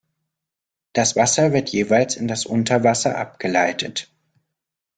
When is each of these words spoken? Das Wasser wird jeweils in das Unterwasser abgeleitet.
Das 0.93 1.15
Wasser 1.15 1.53
wird 1.53 1.69
jeweils 1.69 2.15
in 2.15 2.27
das 2.27 2.47
Unterwasser 2.47 3.15
abgeleitet. 3.19 4.09